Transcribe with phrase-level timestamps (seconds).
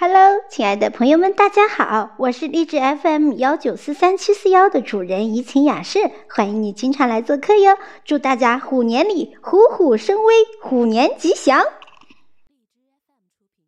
[0.00, 5.98] 哈喽亲爱的朋友们大家好我是荔枝 fm 幺九四三七四幺的主人怡情雅士
[6.30, 11.64] 欢迎你经常来做客哟祝大家虎年里虎虎生威虎年吉祥。
[11.64, 11.74] 荔枝 fm
[13.48, 13.66] 出品